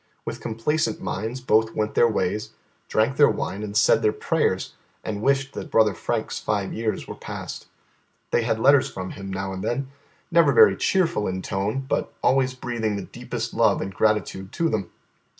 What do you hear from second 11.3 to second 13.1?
tone, but always breathing the